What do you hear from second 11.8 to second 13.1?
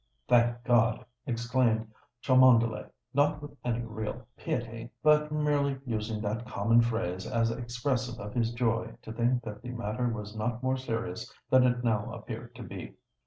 now appeared to be.